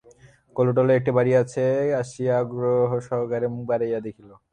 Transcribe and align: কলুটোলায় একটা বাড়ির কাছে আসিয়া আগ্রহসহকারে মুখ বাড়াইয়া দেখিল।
কলুটোলায় 0.55 0.97
একটা 0.99 1.11
বাড়ির 1.17 1.35
কাছে 1.37 1.63
আসিয়া 2.01 2.33
আগ্রহসহকারে 2.41 3.47
মুখ 3.53 3.63
বাড়াইয়া 3.69 3.99
দেখিল। 4.07 4.29